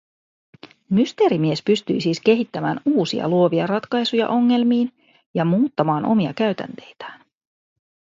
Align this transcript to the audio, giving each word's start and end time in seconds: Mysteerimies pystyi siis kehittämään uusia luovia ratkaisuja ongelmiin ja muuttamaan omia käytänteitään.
Mysteerimies 0.89 1.63
pystyi 1.63 2.01
siis 2.01 2.21
kehittämään 2.21 2.79
uusia 2.85 3.29
luovia 3.29 3.67
ratkaisuja 3.67 4.29
ongelmiin 4.29 4.91
ja 5.33 5.45
muuttamaan 5.45 6.05
omia 6.05 6.33
käytänteitään. 6.33 7.25